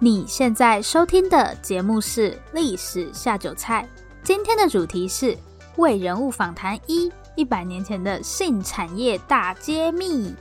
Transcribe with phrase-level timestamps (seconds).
[0.00, 3.84] 你现在收听的节目是《历史下酒菜》，
[4.22, 5.36] 今天的主题是
[5.76, 10.32] 为人物访谈一：一百年前的性产业大揭秘。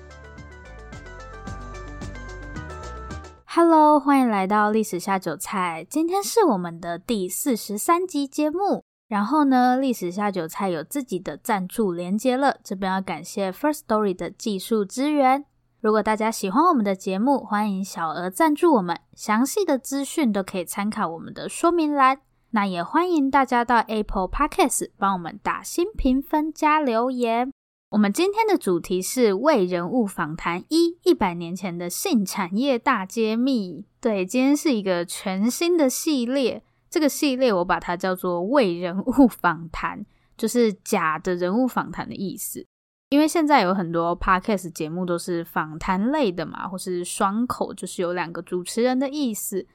[3.46, 8.84] Hello，欢迎来到《历史下酒菜》，今天是我们的第四十三集节目。
[9.08, 15.46] 然后呢，《历史下酒菜》有自己的赞助连接了，这边要感谢 First Story 的技术支援。
[15.80, 22.22] 如果大家喜欢我们的节目，欢迎小额赞助我们，详细的资讯都可以参考我们的说明栏。
[22.50, 27.52] 那也欢迎大家到 Apple Podcast 帮我们打新评分加留言。
[27.92, 33.86] 我们今天的主题是伪人物访谈一：一百年前的性产业大揭秘。
[34.02, 40.04] 对，今天是一个全新的系列，这个系列我把它叫做伪人物访谈，
[40.36, 42.66] 就是假的人物访谈的意思。
[43.10, 49.66] 因为现在有很多 podcast 节目都是访谈类的嘛，或是双口，就是有两个主持人的意思。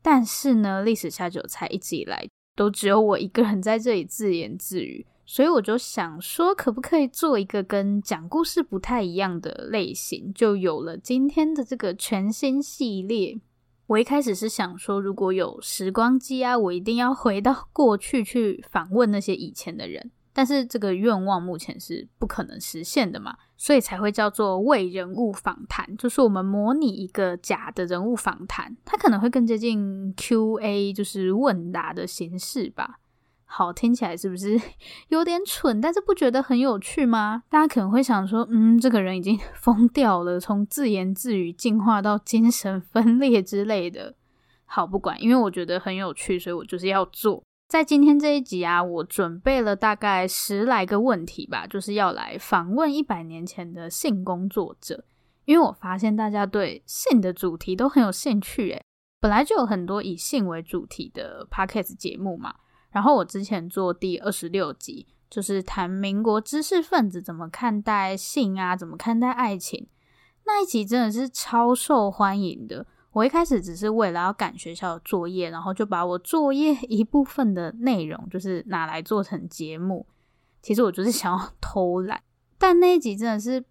[0.00, 13.40] 但是呢，历史下酒菜一直以来都只有我一个人在这里自言自语，所以我就想说，可不可以做一个跟讲故事不太一样的类型，就有了今天的这个全新系列。
[13.88, 20.12] 我一开始是想说，如果有时光机啊，我一定要回到过去去访问那些以前的人。
[20.32, 32.98] 但是这个愿望目前是不可能实现的嘛，所以才会叫做为人物访谈，就是我们模拟一个假的人物访谈，它可能会更接近 Q&A，就是问答的形式吧。
[33.44, 34.58] 好，听起来是不是
[35.10, 35.78] 有点蠢？
[35.78, 37.42] 但是不觉得很有趣吗？
[37.50, 44.14] 大家可能会想说，嗯，这个人已经 疯掉了，从自言自语进化到精神分裂之类的。
[44.64, 47.44] 好，不管，因为我觉得很有趣，所以我就是要做。
[47.72, 55.06] 在今天这一集啊，我准备了大概十来个问题吧，就是要来访问一百年前的性工作者。
[55.46, 58.84] 因为我发现大家对性的主题都很有兴趣，诶，
[59.18, 62.56] 本来就有很多以性为主题的 podcast 节目嘛。
[62.90, 69.88] 然后我之前做第二十六集，就是谈民国知识分子怎么看待性啊，怎么看待爱情，
[70.44, 72.86] 那一集真的是超受欢迎的。
[73.12, 80.06] 我一开始只是为了要赶学校的作业，然后就把我作业 一部分的内容，就是拿来做成节目。
[80.62, 82.22] 其实我就是想要偷懒，
[82.58, 83.64] 但那一集真的是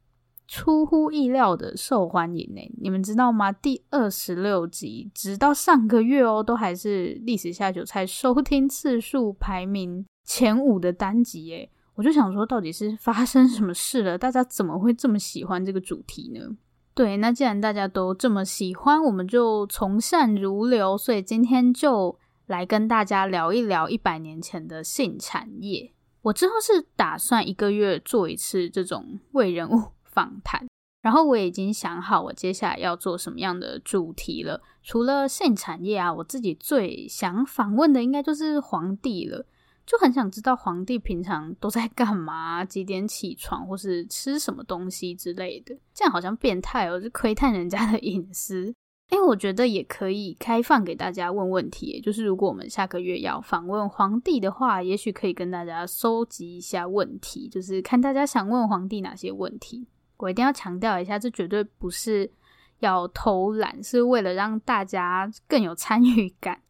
[0.47, 2.61] 出乎意料的受欢迎呢。
[2.81, 3.51] 你们知道吗？
[3.51, 11.71] 第二十六集直到上个月哦，都还是历史下酒菜收听次数排名前五的单集诶。
[11.95, 14.17] 我就想说，到底是发生什么事了？
[14.17, 16.55] 大家怎么会这么喜欢这个主题呢？
[16.93, 25.93] 对，那既然大家都这么喜欢，我们就从善如流，所以今天就来跟大家聊一聊一百年前的性产业。
[26.23, 30.67] 我之后是打算一个月做一次这种伪人物 访谈，
[31.01, 34.61] 然后我已经想好我接下来要做什么样的主题了。
[34.83, 39.45] 除了性产业啊，我自己最想访问的应该就是皇帝了。
[39.85, 45.75] 就很想知道皇帝平常都在干嘛，几点起床，或是吃什么东西之类的。
[45.93, 48.73] 这样好像变态哦，就窥探人家的隐私。
[49.09, 59.85] 诶，我觉得也可以开放给大家问问题，就是如果我们下个月要访问皇帝的话，也许可以跟大家搜集一下问题，就是看大家想问皇帝哪些问题。
[60.15, 62.31] 我一定要强调一下，这绝对不是
[62.79, 66.61] 要偷懒，是为了让大家更有参与感。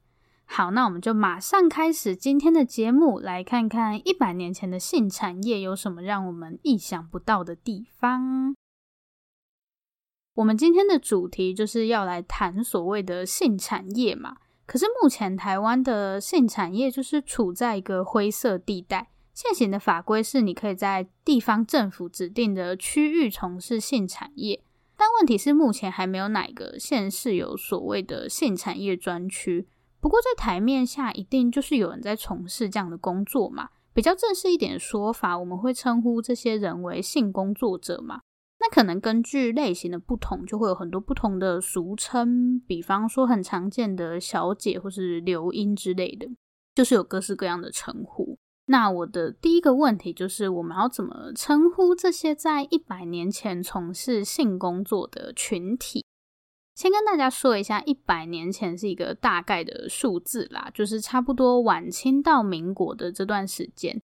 [0.54, 8.54] 好，那我们就马上开始今天的节目，来看看一百年前的性产业有什么让我们意想不到的地方。
[10.34, 14.36] 我们今天的主题就是要来谈所谓的性产业嘛。
[14.66, 24.62] 可是目前台湾的性产业就是处在一个灰色地带，现行的法规是你可以在地方政府指定的区域从事性产业，
[24.98, 29.70] 但问题是目前还没有哪个县市有所谓的性产业专区。
[30.02, 33.70] 不过，在台面下一定就是有人在从事这样的工作嘛。
[33.94, 38.22] 比较正式一点的说法，我们会称呼这些人为性工作者嘛。
[38.60, 42.60] 那可能根据类型的不同，就会有很多不同的俗称。
[42.62, 46.28] 比方说，很常见的小姐或是流莺之类的，
[46.74, 48.38] 就是有各式各样的称呼。
[48.68, 56.06] 那我的第一个问题就是，我们要怎么称呼这些在一百年前从事性工作的群体？
[56.82, 64.02] 先跟大家说一下，一百年前是一个大概的数字啦，就是差不多晚清到民国的这段时间。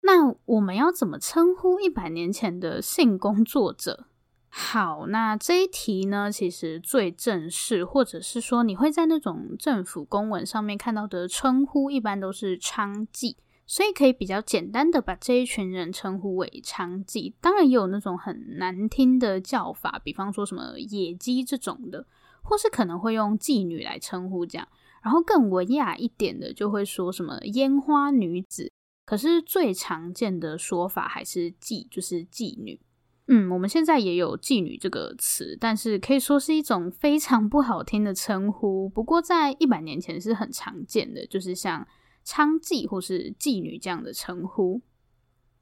[0.00, 4.08] 那我们要怎么称呼一百年前的性工作者？
[4.48, 13.36] 好，那这一题呢，其实最正式，或者是说你会在那种政府公文上面看到的称呼，一般都是娼妓，
[13.68, 17.34] 所以可以比较简单的把这一群人称呼为娼妓。
[17.38, 22.06] 当然也有那种很难听的叫法，比方说什么野鸡这种的，
[22.42, 24.66] 或是可能会用妓女来称呼这样。
[25.02, 28.72] 然后更文雅一点的，就会说什么烟花女子。
[29.04, 32.80] 可是最常见的说法还是妓，就是妓女。
[33.26, 38.88] 嗯，我们现在也有妓女这个词，但是可以说是一种非常不好听的称呼。
[38.88, 41.86] 不过在一百年前是很常见的，就是像
[42.28, 44.82] 娼妓或是妓女这样的称呼。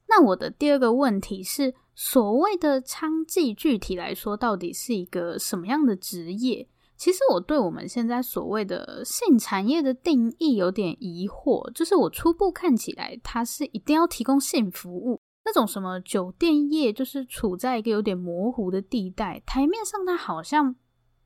[0.09, 6.69] 那我的第二个问题是，所谓的娼妓，具体来说到底是一个什么样的职业？
[6.97, 15.21] 其实我对我们现在所谓的性产业的定义有点疑惑，就是我初步看起来，它是一定要提供性服务。
[15.45, 19.41] 那种什么酒店业，就是处在一个有点模糊的地带。
[19.47, 20.75] 台面上它好像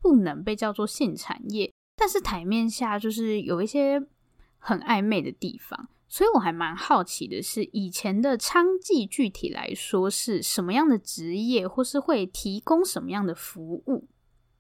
[0.03, 4.03] 不能被叫做性产业，但是台面下就是有一些
[4.61, 5.89] 很暧昧的地方。
[6.07, 14.07] 所以我还蛮好奇的是，以前的娼妓具体来说是什么样的职业，或是会提供什么样的服务？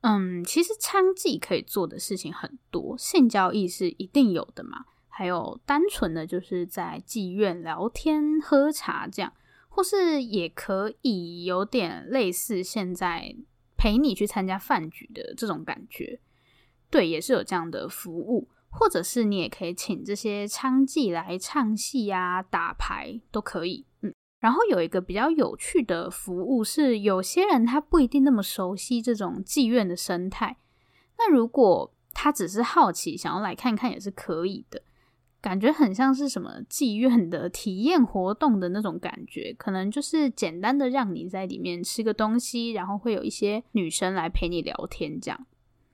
[0.01, 4.87] 嗯，其实娼妓可以做的事情很多，性交易是一定有的嘛。
[5.09, 9.33] 还有单纯的就是在妓院聊天喝茶这样。
[9.73, 13.37] 或是也可以有点类似现在
[13.77, 16.21] 陪你去参加饭局的这种感觉，
[16.91, 18.49] 对，也是有这样的服务。
[18.71, 23.85] 或者是你也可以请这些娼妓来唱戏啊、打牌都可以。
[24.03, 30.57] 嗯，然后有一个比较有趣的服务是，有些人他不一定那么熟悉这种妓院的生态，
[31.19, 34.83] 那如果他只是好奇，想要来看看也是可以的。
[35.43, 45.47] 感觉很像是什么妓院的体验活动的那种感觉，可能就是简单的让你在里面吃个东西，然后会有一些女生来陪你聊天这样。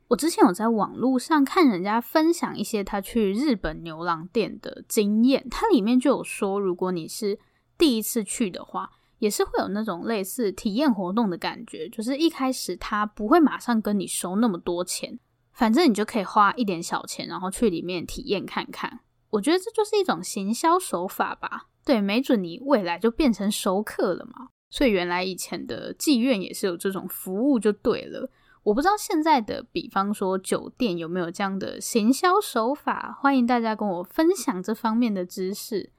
[0.08, 7.38] 我之前有在网络上看人家分享一些他去日本牛郎店的经验，它里面就有说，如果你是
[7.76, 15.18] 第一次去的话，也是会有那种类似体验活动的感觉，就是一开始他不会马上跟你收那么多钱，
[15.52, 19.00] 反正你就可以花一点小钱，然后去里面体验看看。
[19.30, 24.50] 我觉得这就是一种行销手法吧，对，没准你未来就变成熟客了嘛。
[24.70, 28.30] 所以原来以前的妓院也是有这种服务，就对了。
[28.66, 35.92] 我不知道现在的，比方说酒店有没有这样的行销手法，欢迎大家跟我分享这方面的知识。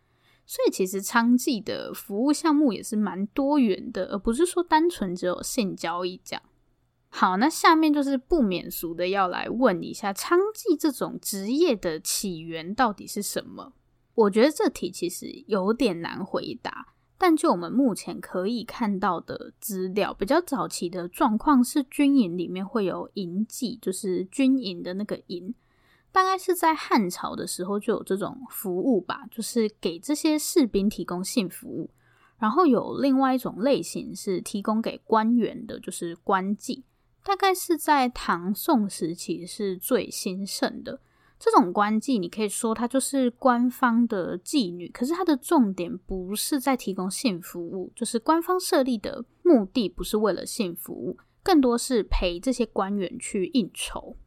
[0.46, 6.44] 所以其实娼妓的服务项目也是蛮多元的，而不是说单纯只有性交易这样。
[7.08, 13.72] 好，那下面就是不免俗的要来问一下，娼妓这种职业的起源到底是什么？
[14.14, 25.54] 我觉得这题其实有点难回答，但就我们目前可以看到的资料，比较早期的状况是军营里面会有营妓，就是军营的那个营，
[26.12, 31.90] 大概是在汉朝的时候就有这种服务吧，就是给这些士兵提供性服务。
[32.38, 36.84] 然后有另外一种类型是提供给官员的，就是官妓。
[37.24, 41.02] 大概是在唐宋时期是最兴盛的
[41.40, 54.18] 这种官妓，你可以说它就是官方的妓女，可是它的重点不是在提供性服务，就是官方设立的目的不是为了性服务，更多是陪这些官员去应酬。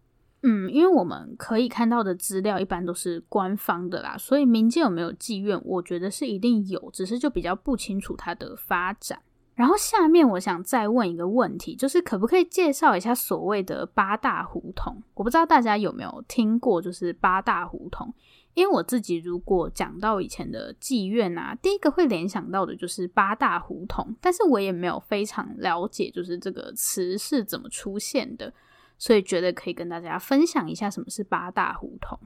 [0.42, 9.20] 嗯，因为我们可以看到的资料一般都是官方的啦，所以民间有没有妓院，我觉得是一定有，只是就比较不清楚它的发展。
[9.60, 15.02] 然后下面我想再问一个问题，就是可不可以介绍一下所谓的八大胡同？
[15.12, 18.10] 我不知道大家有没有听过，就是八大胡同。
[18.54, 28.50] 因为我自己如果讲到以前的妓院啊，第一个会联想到的就是八大胡同，但是我也没有非常了解，就是这个词是怎么出现的，
[28.96, 32.18] 所以觉得可以跟大家分享一下什么是八大胡同。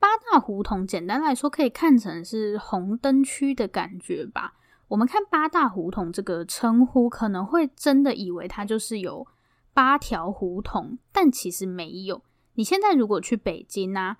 [0.00, 4.54] 八大胡同简单来说可以看成是红灯区的感觉吧。
[4.90, 9.24] 我们看八大胡同这个称呼，可能会真的以为它就是有
[9.72, 12.24] 八条胡同，但其实没有。
[12.54, 14.16] 你现在如果去北京啊，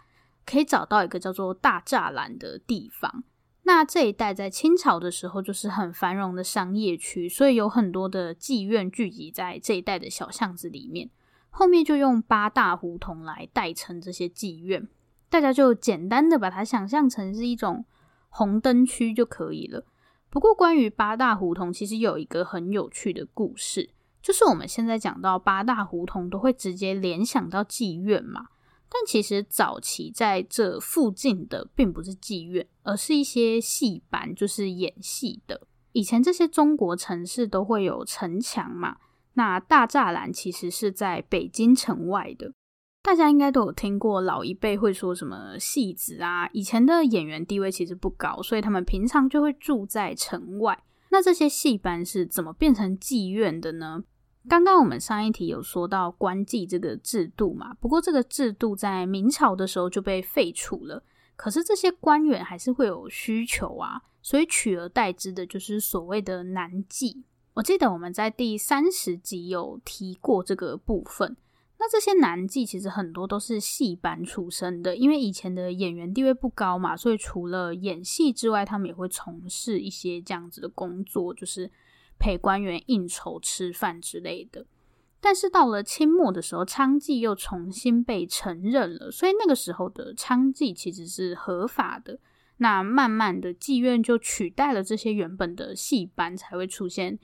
[0.46, 3.24] 可以找到一个叫做大栅栏的地方。
[3.64, 11.10] 那这一带在清朝的时候就是很繁荣的商业区，所以有很多的妓院聚集在这一带的小巷子里面。
[11.50, 14.88] 后面就用八大胡同来代称这些妓院，
[15.28, 17.84] 大家就简单的把它想象成是一种
[18.28, 19.84] 红灯区就可以了。
[20.30, 23.90] 不过，关于八大胡同，其实有一个很有趣的故事，
[24.22, 28.46] 就是我们现在讲到八大胡同，都会直接联想到妓院嘛。
[28.88, 35.66] 但其实早期在这附近的，并不是妓院，而是一些戏班，就是演戏的。
[35.92, 38.98] 以前这些中国城市都会有城墙嘛，
[39.34, 42.52] 那大栅栏其实是在北京城外的。
[43.02, 50.84] 大家应该都有听过老一辈会说什么戏子啊，以前的演员地位其实不高，所以他们平常就会住在城外。
[51.08, 54.04] 那这些戏班是怎么变成妓院的呢？
[54.48, 61.02] 刚刚我们上一题有说到官妓这个制度嘛，不过这个制度在明朝的时候就被废除了。
[61.36, 67.22] 可是这些官员还是会有需求啊，所以取而代之的就是所谓的男妓。
[67.54, 71.36] 我记得我们在第三十集有提过这个部分。
[71.82, 81.70] 那这些男妓其实很多都是戏班出身的，因为以前的演员地位不高嘛，所以除了演戏之外，他们也会从事一些这样子的工作，就是
[82.18, 84.66] 陪官员应酬、吃饭之类的。
[85.22, 92.18] 但是到了清末的时候，娼妓又重新被承认了，所以那个时候的娼妓其实是合法的。
[92.58, 97.18] 那慢慢的，妓院就取代了这些原本的戏班，才会出现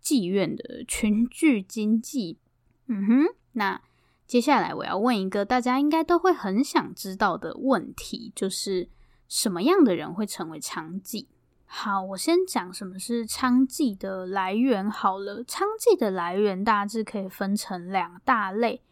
[0.00, 2.38] 妓院的群聚经济。
[2.86, 3.82] 嗯哼，那。
[4.26, 8.88] 接下来我要问一个大家应该都会很想知道的问题，就是
[9.28, 11.26] 什么样的人会成为娼妓？
[11.64, 15.44] 好，我先讲什么是娼妓的来源好了。
[15.44, 18.82] 娼妓的来源大致可以分成两大类，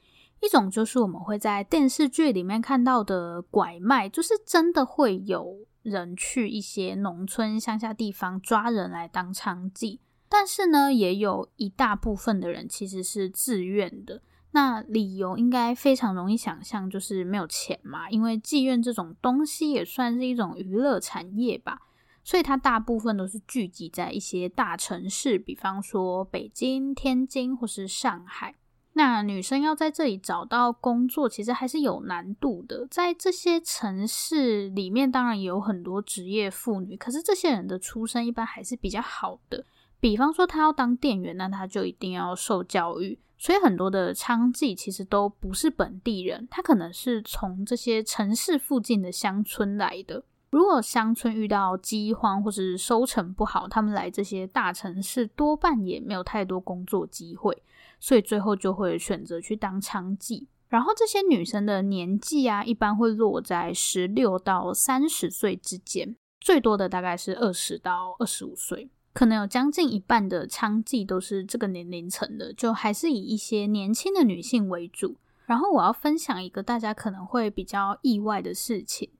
[0.41, 9.99] 一种就是我们会在电视剧里面看到的拐卖，就是真的会有人去一些农村乡下地方抓人来当娼妓，
[10.29, 14.23] 但是呢，也有一大部分的人其实是自愿的。
[14.55, 18.09] 那理由应该非常容易想象，就是没有钱嘛。
[18.09, 21.81] 因为妓院这种东西也算是一种娱乐产业吧，
[22.23, 28.55] 所以它大部分都是聚集在一些大城市，比方说北京、天津或是上海。
[28.93, 32.87] 那女生要在这里找到工作，其实还是有难度的。
[32.89, 39.65] 在这些城市里面，当然也有很多职业妇女，可是这些人的出身一般还是比较好的。
[39.99, 43.19] 比方说，她要当店员，那她就一定要受教育。
[43.37, 50.25] 所以很多的娼妓其实都不是本地人，他可能是从这些城市附近的乡村来的。
[50.51, 57.61] 如果乡村遇到饥荒或是收成不好，他们来这些大城市多半也没有太多工作机会，
[57.99, 60.47] 所以最后就会选择去当娼妓。
[60.69, 68.89] 然后这些女生的年纪啊，一般会落在十六到三十岁之间，最多的大概是二十到二十五岁。
[69.15, 75.17] 可能有将近一半的娼妓都是这个年龄层的，就还是以一些年轻的女性为主。
[75.47, 79.11] 然后我要分享一个大家可能会比较意外的事情，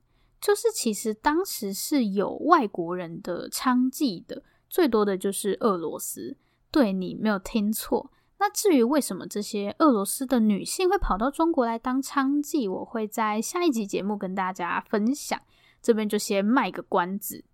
[0.41, 6.35] 就是其实当时是有外国人的娼妓的，最多的就是俄罗斯。
[6.71, 8.11] 对，你没有听错。
[8.37, 15.39] 那至于为什么这些俄罗斯的女性会跑到中国来当娼妓，我会在下一集节目跟大家分享。
[15.81, 17.45] 这边就先卖个关子。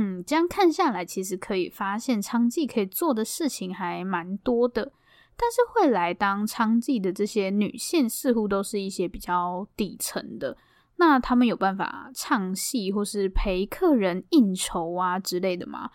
[0.00, 4.92] 嗯，这样看下来，其实可以发现娼妓可以做的事情还蛮多的。
[5.36, 10.56] 但是会来当娼妓的这些女性，似乎都是一些比较底层的。
[10.96, 15.90] 那她们有办法唱戏或是陪客人应酬啊之类的吗？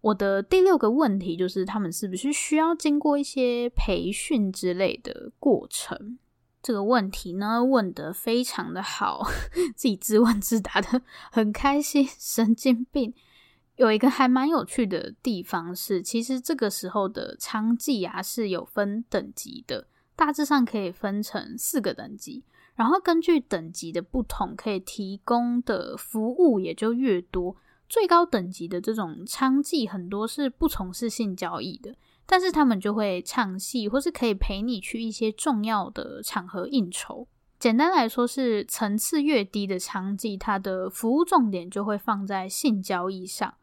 [0.00, 6.18] 我的第六个问题就是，她们是不是需要经过一些培训之类的过程？
[6.62, 9.24] 这个问题呢，问得非常的好，
[9.74, 13.14] 自己自问自答的很开心，神经病。
[13.78, 22.42] 有一个还蛮有趣的地方是，其实这个时候的娼妓啊是有分等级的，大致上可以分成四个等级，
[22.74, 27.56] 然后根据等级的不同，可以提供的服务也就越多。
[27.88, 31.94] 最高等级的这种娼妓很多是不从事性交易的，
[32.26, 37.28] 但是他们就会唱戏，或是可以陪你去一些重要的场合应酬。
[37.60, 43.54] 简单来说，是层次越低的娼妓，它的服务重点就会放在性交易上。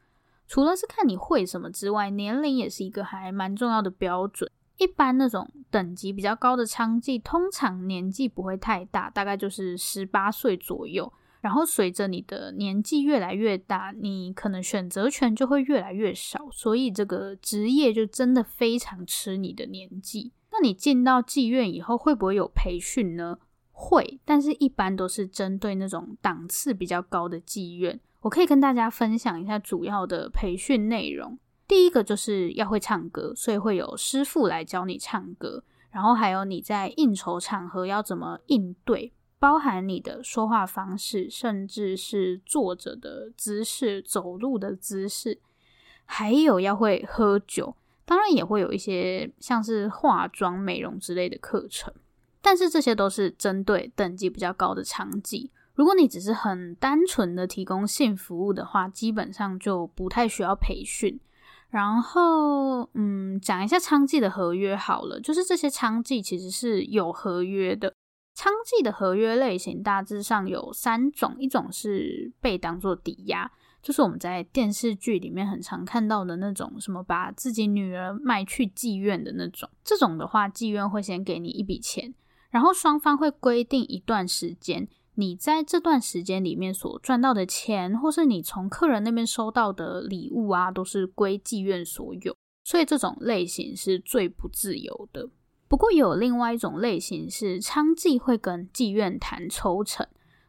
[0.47, 4.51] 除了是看你会什么之外，年龄也是一个还蛮重要的标准。
[4.77, 11.11] 一般那种等级比较高的娼妓，通常年纪不会太大，大概就是十八岁左右。
[11.41, 20.33] 然后随着你的年纪越来越大，你可能选择权就会越来越少，所以这个职业就真的非常吃你的年纪。
[20.51, 23.37] 那你进到妓院以后，会不会有培训呢？
[23.71, 27.99] 会，但是一般都是针对那种档次比较高的妓院。
[28.25, 31.37] 我可以跟大家分享一下主要的培训内容。
[31.67, 35.63] 第一个就是要会唱歌，所以会有师傅来教你唱歌。
[35.91, 45.39] 然后还有你在应酬场合要怎么应对，包含你的说话方式，甚至是坐着的姿势、走路的姿势，
[46.05, 47.75] 还有要会喝酒。
[48.05, 51.93] 当然也会有一些像是化妆、美容之类的课程，
[52.41, 55.47] 但是这些都是针对等级比较高的场景。
[55.75, 61.19] 如果你只是很单纯的提供性服务的话，基本上就不太需要培训。
[61.69, 67.93] 然后，嗯，讲一下娼妓的合约好了，就是这些娼妓其实是有合约的。
[68.37, 73.51] 娼妓的合约类型大致上有三种，一种是被当做抵押，
[73.81, 79.69] 就是我们在电视剧里面很常看到的那种，什么把自己女儿卖去妓院的那种。
[79.83, 82.13] 这种的话，妓院会先给你一笔钱，
[82.49, 92.35] 然后双方会规定一段时间，你在这段时间里面所赚到的钱，或是你从客人那边收到的礼物啊，都是归妓院所有。
[92.63, 95.29] 所以这种类型是最不自由的。
[95.67, 100.05] 不过有另外一种类型是娼妓会跟妓院谈抽成，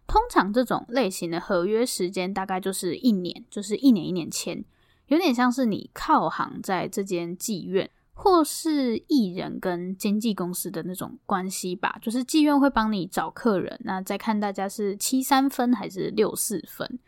[0.06, 4.64] 通常这种类型的合约时间大概就是一年，就是一年一年签，
[5.06, 16.98] 有点像是你靠行在这间妓院，或是艺人跟经纪公司的那种关系吧，就是妓院会帮你找客人，那再看大家是七三分还是六四分。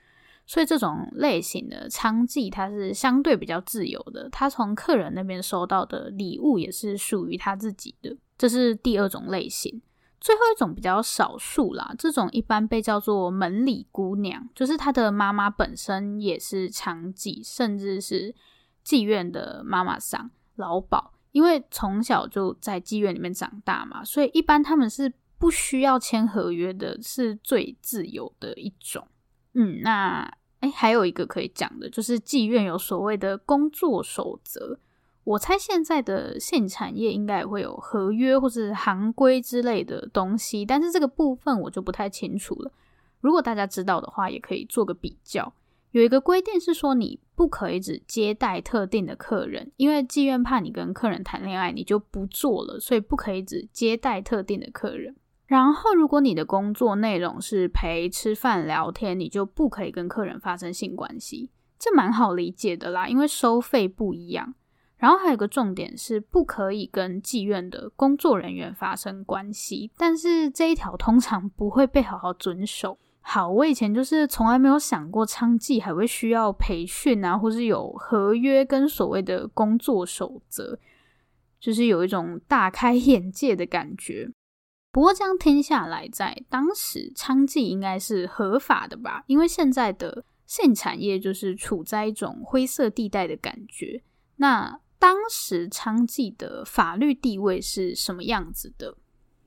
[0.47, 4.29] 所以这种类型的娼妓，它是相对比较自由的。
[4.31, 8.17] 他从客人那边收到的礼物也是属于他自己的。
[8.37, 9.81] 这是第二种类型。
[10.21, 18.35] 最后一种比较少数啦，这种一般被叫做门里姑娘，就是她的妈妈本身也是娼妓，甚至是
[18.85, 21.03] 妓院的妈妈桑老鴇。
[21.33, 29.07] 因为从小就在妓院里面长大嘛，所以一般他们是不需要签合约的，是最自由的一种。
[29.53, 30.29] 嗯，那
[30.61, 34.81] 诶，还有一个可以讲的，就是妓院有所谓的工作守则。
[35.23, 42.73] 我猜现在的性产业应该也会有合约或是行规之类的东西，但是这个部分我就不太清楚了。
[43.21, 45.53] 如果大家知道的话，也可以做个比较。
[45.91, 55.17] 有一个规定是说，你不可以只接待特定的客人，因为妓院怕你跟客人谈恋爱，你就不做了，所以不可以只接待特定的客人。
[55.47, 64.55] 然后，如果你的工作内容是陪吃饭聊天，你就不可以跟客人发生性关系，这蛮好理解的啦，因为收费不一样。
[64.99, 72.99] 然后还有个重点是，不可以跟妓院的工作人员发生关系，但是这一条通常不会被好好遵守。
[73.31, 80.79] 好，我以前就是从来没有想过娼妓还会需要培训啊，或是有合约跟所谓的工作守则，
[81.61, 84.31] 就是有一种大开眼界的感觉。
[84.91, 89.23] 不过这样听下来，在当时娼妓应该是合法的吧？
[89.27, 94.03] 因为现在的性产业就是处在一种灰色地带的感觉。
[94.37, 98.97] 那当时娼妓的法律地位是什么样子的？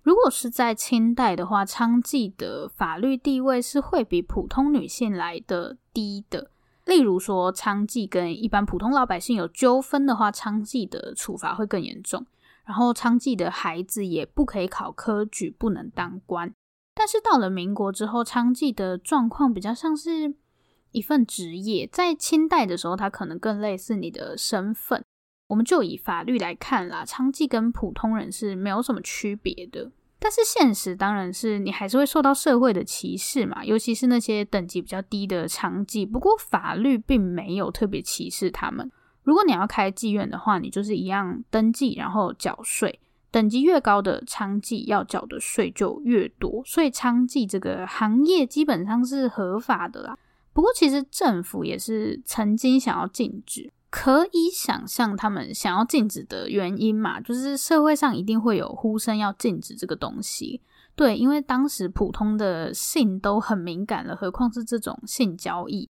[0.03, 6.49] 如果是在清代的话，娼妓的法律地位是会比普通女性来的低的。
[6.85, 12.25] 例如说，娼妓跟一般普通老百姓有纠纷的话，娼妓的处罚会更严重。
[12.65, 16.51] 然后，娼妓的孩子也不可以考科举，不能当官。
[16.95, 20.33] 但是到了民国之后，娼妓的状况比较像是
[20.91, 21.87] 一份职业。
[21.91, 25.03] 在清代的时候，它可能更类似你的身份。
[25.51, 29.91] 我们就以法律来看啦，娼妓跟普通人是没有什么区别的。
[30.17, 36.07] 但是现实当然是你还是会受到社会的歧视嘛，尤其是那些等级比较低的娼妓。
[36.07, 38.89] 不过法律并没有特别歧视他们。
[39.23, 43.01] 如果你要开妓院的话，你就是一样登记，然后缴税。
[43.29, 50.17] 等级越高的娼妓要缴的税就越多，所以娼妓这个行业基本上是合法的啦。
[50.53, 60.61] 不过，其实政府也是曾经想要禁止，可以想象他们想要禁止的原因嘛，就是社会上一定会有呼声要禁止这个东西。
[60.95, 65.89] 对，因为当时普通的性都很敏感了，何况是这种性交易。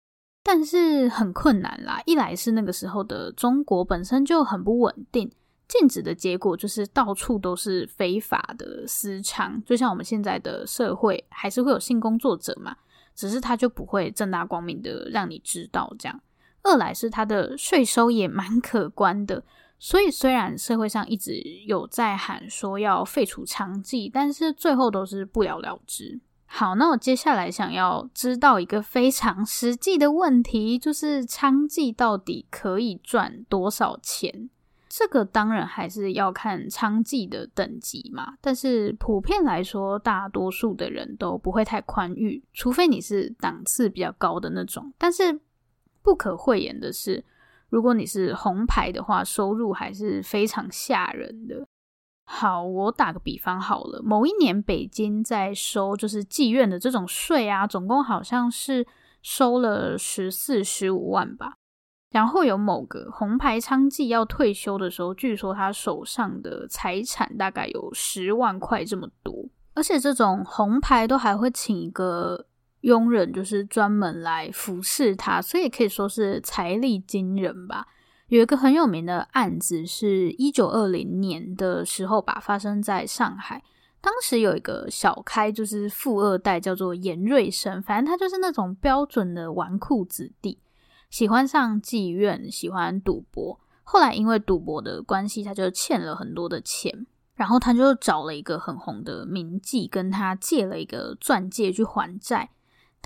[0.43, 5.31] 但是很困难啦，一来是那个时候的中国本身就很不稳定，
[5.67, 12.77] 禁止的结果就是到处都是非法的私娼，就像我们现在的社会还是会有性工作者嘛，
[13.15, 16.21] 只是他就不会正大光明的让你知道这样。
[16.65, 19.45] 二来是它的税收也蛮可观的，
[19.79, 26.21] 所以虽然社会上一直有在喊说要废除娼妓，但是最后都是不了了之。
[26.47, 34.49] 好，那我接下来想要知道一个非常实际的问题，就是娼妓到底可以赚多少钱？
[34.89, 38.35] 这个当然还是要看娼妓的等级嘛。
[38.41, 44.93] 但是普遍来说，大多数的人都不会太宽裕，除非你是档次比较高的那种。
[44.97, 45.41] 但是
[46.05, 47.25] 不可讳言的是，
[47.71, 51.67] 如果你是红牌的话，收入还是非常吓人的。
[52.27, 58.87] 好，我打个比方好了，某一年北京在收就是妓院的这种税啊，总共好像是
[59.23, 61.55] 收了十四十五万吧。
[62.11, 72.47] 然后有某个红牌娼妓要退休的时候，据说他手上的财产大概有十万块这么多，而且这种红牌都还会请一个
[72.85, 77.87] 佣人，就是专门来服侍他，所以可以说是财力惊人吧。
[78.29, 83.63] 有一个很有名的案子，是一九二零年的时候吧，发生在上海。
[84.03, 87.83] 当时有一个小开，就是富二代，叫做严瑞生。
[87.83, 90.59] 反正他就是那种标准的纨绔子弟，
[91.09, 93.59] 喜欢上妓院，喜欢赌博。
[93.83, 102.51] 后来因为赌博的关系，他就欠了很多的钱，然后他就找了一个很红的名妓，跟他借了一个钻戒去还债。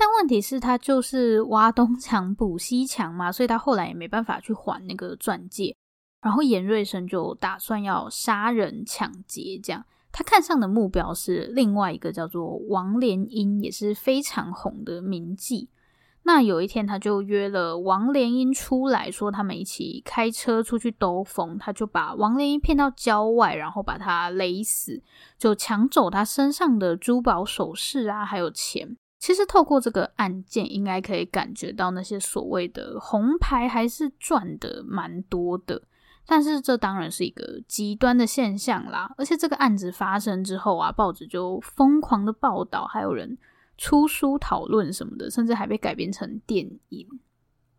[0.01, 5.75] 但问题是，他就是挖东墙补西墙嘛，所以他后来也没办法去还那个钻戒。
[6.23, 9.85] 然后严瑞生就打算要杀人抢劫，这样。
[10.13, 15.67] 他看上的目标是另外一个叫做王莲英，也是非常红的名妓。
[16.23, 21.59] 那有一天，他就约了王莲英出来说，他们一起开车出去兜风。
[21.59, 25.03] 他就把王莲英骗到郊外，然后把他勒死，
[25.39, 28.97] 就抢走他身上的珠宝首饰啊，还有钱。
[29.19, 35.83] 其实透过这个案件，应该可以感觉到那些所谓的红牌还是赚的蛮多的。
[36.25, 43.39] 但是这当然是一个极端的现象啦，而且这个案子发生之后啊，报纸就疯狂的报道，还有人
[43.79, 47.09] 出书讨论什么的，甚至还被改编成电影。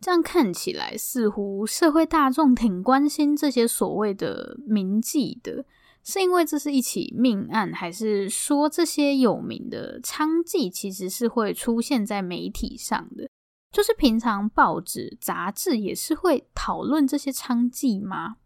[0.02, 5.64] 这样看起来，似乎社会大众挺关心这些所谓的名妓的，
[6.10, 13.30] 是因为这是一起命案，还是说这些有名的娼妓其实是会出现在媒体上的？
[13.72, 18.38] 就是平常报纸、杂志也是会讨论这些娼妓吗？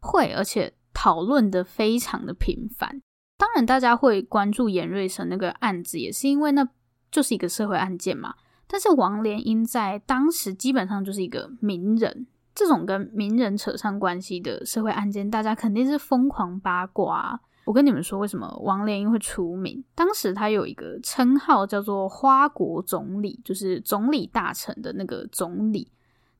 [0.00, 3.00] 会，而且讨论的非常的频繁。
[3.38, 6.68] 当然，大家会关注严瑞生那个案子，也是因为那
[7.12, 8.34] 就是一个社会案件嘛。
[8.66, 17.38] 但是王莲英在当时基本上就是一个名人，这种跟名人扯上关系的社会案件，大家肯定是疯狂八卦。
[17.66, 19.84] 我跟你们说，为什么王莲英会出名？
[19.94, 25.92] 当时他有一个称号叫做“花国总理”，就是总理大臣的那个总理。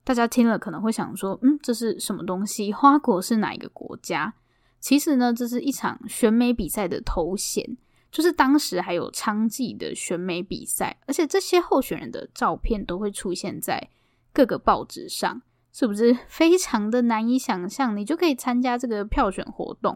[0.03, 2.73] 大家听了可能会想说：“嗯，这是什么东西？
[2.73, 4.33] 花国是哪一个国家？”
[4.79, 7.77] 其实呢，这是一场选美比赛的头衔，
[8.09, 13.89] 就是当时还有娼妓的选美比赛，而且这些候选人的照片都会出现在
[14.31, 15.41] 各个报纸上，
[15.77, 17.95] 是不是非常的难以想象？
[17.95, 19.95] 你就可以参加这个票选活动。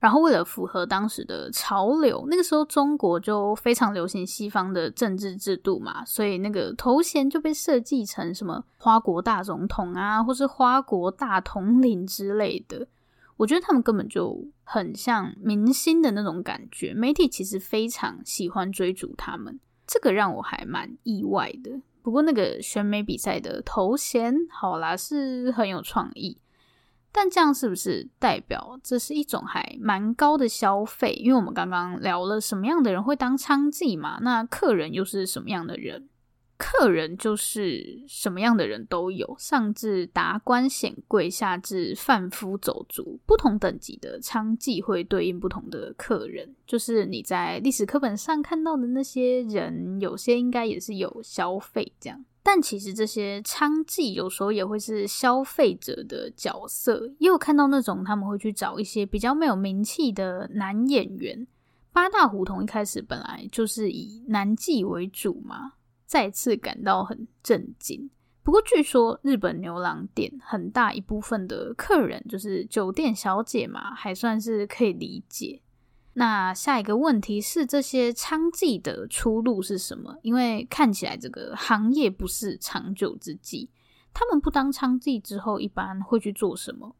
[0.00, 12.88] 然后为了符合当时的潮流，那个时候中国就非常流行西方的政治制度嘛，所以那个头衔就被设计成什么花国大总统啊，或是花国大统领之类的。
[13.36, 21.82] 我觉得他们根本就很像明星的那种感觉，媒体其实非常喜欢追逐他们，这个让我还蛮意外的。
[22.02, 26.38] 不过那个选美比赛的头衔，好啦，是很有创意。
[27.10, 31.14] 但这样是不是代表这是一种还蛮高的消费？
[31.14, 36.08] 因为我们刚刚聊了什么样的人会当娼妓嘛，那客人又是什么样的人？
[36.58, 46.56] 客人就是什么样的人都有，上至达官显贵，下至贩夫走卒，不同等级的娼妓会对应不同的客人。
[46.66, 52.24] 就是你在历史课本上看到的那些人，有些应该也是有消费这样。
[52.42, 61.46] 但其实这些娼妓有时候也会是消费者的角色，也有看到那种他们会去找一些比较没有名气的男演员。
[61.92, 65.72] 八大胡同一开始本来就是以男妓为主嘛，
[66.08, 68.10] 再次感到很震惊。
[68.42, 75.60] 不过据说日本牛郎店很大一部分的客人就是酒店小姐嘛，还算是可以理解。
[76.14, 80.16] 那下一个问题是，这些娼妓的出路是什么？
[80.22, 83.68] 因为看起来这个行业不是长久之计。
[84.14, 86.96] 他们不当娼妓之后，一般会去做什么？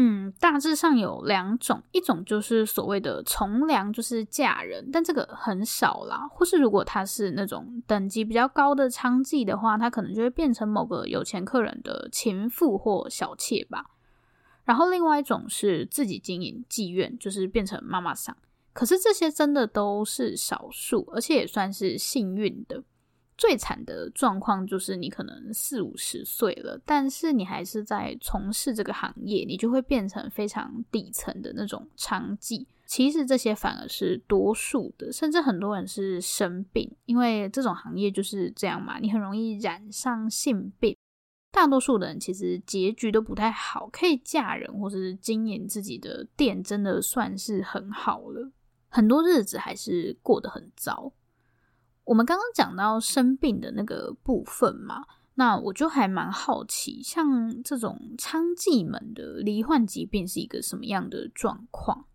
[0.00, 6.24] 嗯，大致上有两种，一种就是所谓的从良，就是嫁人，但这个很少啦。
[6.30, 13.86] 或是如果他是那种等级比较高的娼妓的话，他可能就会变成某个有钱客人的情妇或小妾吧。
[14.64, 18.36] 然后另外一种是自己经营妓院，就是变成妈妈桑。
[18.72, 22.84] 可是这些真的都是少数，而且也算是幸运的。
[23.38, 32.66] 最惨的状况就是你可能四五十岁了，但是你还是在从事这个行业，你就会变成非常底层的那种娼妓。
[32.84, 40.96] 其实这些反而是多数的，甚至很多人是生病，因为这种行业就是这样嘛，你很容易染上性病。
[41.52, 48.50] 大多数的人其实结局都不太好，可以嫁人或者是经营自己的店，真的算是很好了。
[48.88, 51.12] 很多日子还是过得很糟。
[52.08, 62.06] 我们刚刚讲到生病的那个部分嘛，那我就还蛮好奇，像这种娼妓们的罹患疾病是一个什么样的状况？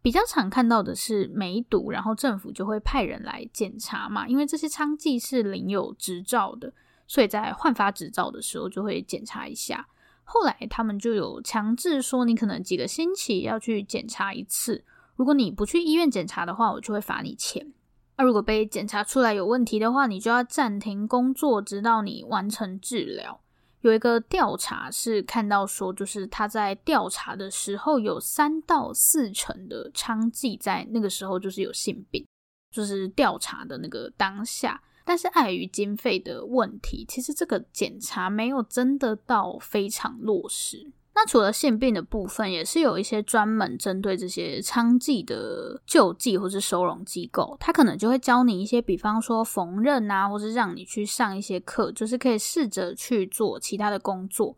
[0.00, 6.72] 比较常看到的是梅毒，然后政府就会派人来检查嘛，因为这些娼妓是领有执照的，
[7.06, 9.86] 所以在换发执照的时候就会检查一下。
[10.22, 14.86] 后来他们就有强制说，你可能几个星期要去检查一次。
[15.16, 17.74] 如果你不去医院检查的话，我就会罚你钱。
[18.16, 23.40] 那、如果被检查出来有问题的话，你就要暂停工作，直到你完成治疗。
[23.80, 32.26] 有一个调查是看到说，就是他在调查的时候，有三到四成的娼妓在那个时候就是有性病，
[32.70, 34.80] 就是调查的那个当下。
[35.04, 40.90] 但是碍于经费的问题，其实这个检查没有真的到非常落实。
[41.16, 54.56] 那除了性病的部分，也是有一些专门针对这些娼妓的救济或是收容机构，他可能就会教你一些，比方说缝纫啊，或是让你去上一些课，就是可以试着去做其他的工作。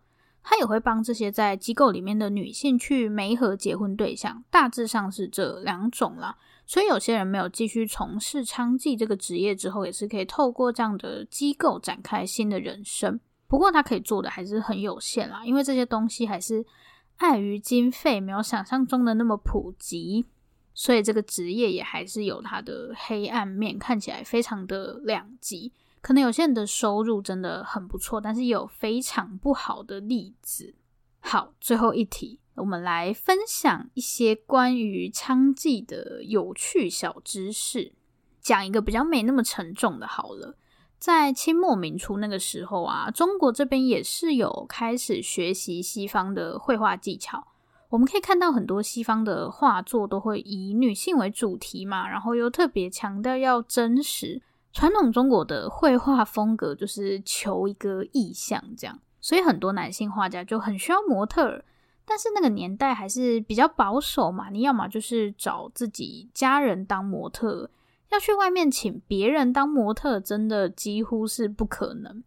[0.49, 6.37] 他也会帮这些在机构里面的女性去媒合结婚对象，大致上是这两种啦。
[6.64, 13.21] 所以有些人没有继续从事娼妓这个职业之后，也是可以透过这样的机构展开新的人生。
[13.49, 16.65] 不过他可以做的还是很有限啦，因为这些东西还是
[17.17, 20.27] 碍于经费，没有想象中的那么普及，
[20.75, 25.73] 所以这个职业也还是有它的黑暗面，看起来非常的两极。
[26.03, 30.75] 可能有些人的收入真的很不错，但是也有非常不好的例子。
[31.21, 37.93] 好，最后一题，我们来分享一些关于娼妓的有趣小知识，
[38.41, 40.57] 讲一个比较没那么沉重的，好了。
[41.07, 47.47] 在清末民初那个时候啊，中国这边也是有开始学习西方的绘画技巧。
[47.90, 54.42] 我们可以看到很多西方的画作都会以女性为主题嘛，然后又特别强调要真实。
[54.73, 61.64] 传统中国的绘画风格就是求一个意象这样，所以很多男性画家就很需要模特儿。
[62.05, 67.71] 但是那个年代还是比较保守嘛，你要么就是找自己家人当模特。
[68.11, 72.23] 要去外面请别人当模特，真的几乎是不可能。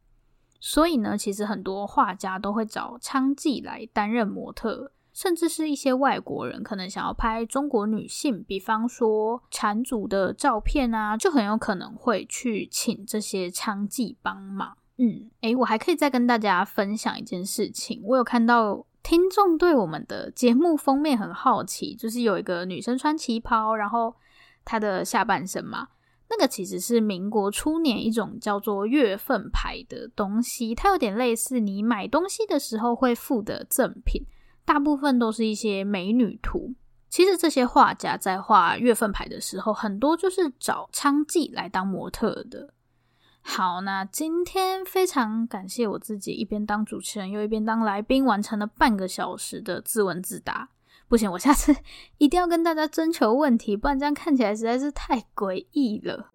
[0.59, 14.75] 所以呢，其实很多画家都会找娼妓来担任模特，甚至是一些外国人可能想要拍中国女性，比方说缠足的照片啊，就很有可能会去请这些娼妓帮忙。
[14.97, 24.13] 嗯，诶，我还可以再跟大家分享一件事情，我有看到听众对我们的节目封面很好奇，就是有一个女生穿旗袍，然后。
[24.69, 25.87] 他的下半身嘛，
[26.29, 34.23] 那个其实是民国初年一种叫做月份牌的东西，它有点类似你买东西的时候会附的赠品，
[34.63, 36.75] 大部分都是一些美女图。
[37.09, 42.75] 其实这些画家在画月份牌的时候，很多就是找娼妓来当模特的。
[43.41, 50.69] 好，那今天非常感谢我自己一边当主持人又一边当来宾，完成了半个小时的自问自答。
[51.09, 51.75] 不行，我下次
[52.19, 56.29] 一定要跟大家征求问题，不然这样看起来实在是太诡异了。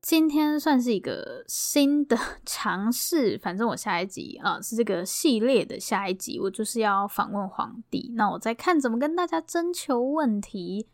[0.00, 10.86] 今天算是一个新的 尝试，反正我下一集啊是这个系列的下一集，我就是要访问皇帝，那我再看怎么跟大家征求问题。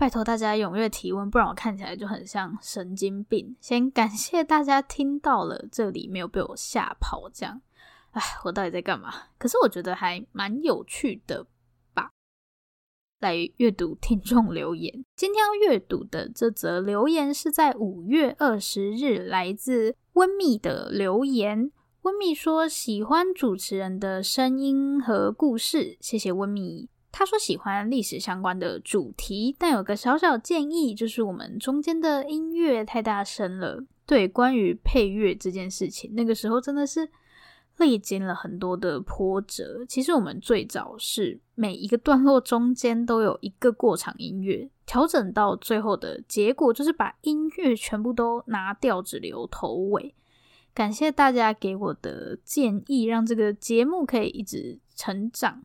[0.00, 3.54] 拜托大家踊跃提问，不然我看起来就很像神经病。
[3.60, 7.28] 先感谢大家听到了这里，没有被我吓跑。
[7.28, 7.60] 这样，
[8.12, 9.12] 哎，我到底在干嘛？
[9.36, 11.46] 可是我觉得还蛮有趣的
[11.92, 12.12] 吧。
[13.18, 21.70] 来阅读听众留言，今天要阅读的这则留言是在五月二十日，来自温密的留言。
[22.04, 26.88] 温密说喜欢主持人的声音和故事，谢谢温密。
[27.12, 33.84] 他说喜欢历史相关的主题，但有个小小建议，就是我们中间的音乐太大声了。
[34.06, 37.08] 对，关于配乐这件事情，那个时候真的是
[37.78, 39.84] 历经了很多的波折。
[39.88, 50.14] 其实我们最早是每一个段落中间都有一个过场音乐，调整到最后的结果就是把音乐全部都拿掉，只留头尾。
[50.72, 55.64] 感谢大家给我的建议，让这个节目可以一直成长。